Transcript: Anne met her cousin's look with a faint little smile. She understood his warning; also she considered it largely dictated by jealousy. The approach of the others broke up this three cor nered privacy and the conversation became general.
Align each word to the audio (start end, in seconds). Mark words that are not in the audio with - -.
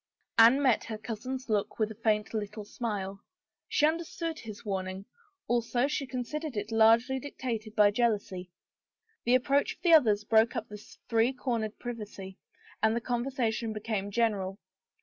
Anne 0.39 0.59
met 0.59 0.85
her 0.85 0.97
cousin's 0.97 1.47
look 1.47 1.77
with 1.77 1.91
a 1.91 2.01
faint 2.03 2.33
little 2.33 2.65
smile. 2.65 3.21
She 3.67 3.85
understood 3.85 4.39
his 4.39 4.65
warning; 4.65 5.05
also 5.47 5.85
she 5.87 6.07
considered 6.07 6.57
it 6.57 6.71
largely 6.71 7.19
dictated 7.19 7.75
by 7.75 7.91
jealousy. 7.91 8.49
The 9.25 9.35
approach 9.35 9.75
of 9.75 9.83
the 9.83 9.93
others 9.93 10.23
broke 10.23 10.55
up 10.55 10.69
this 10.69 10.97
three 11.07 11.33
cor 11.33 11.59
nered 11.59 11.77
privacy 11.77 12.39
and 12.81 12.95
the 12.95 12.99
conversation 12.99 13.73
became 13.73 14.09
general. 14.09 14.57